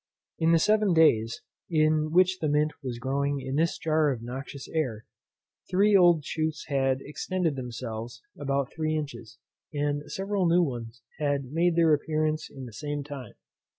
[0.39, 4.67] In the seven days, in which the mint was growing in this jar of noxious
[4.69, 5.05] air,
[5.69, 9.37] three old shoots had extended themselves about three inches,
[9.71, 13.33] and several new ones had made their appearance in the same time.